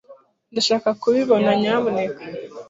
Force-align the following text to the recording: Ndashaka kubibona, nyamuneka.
Ndashaka 0.51 0.89
kubibona, 1.01 1.49
nyamuneka. 1.61 2.21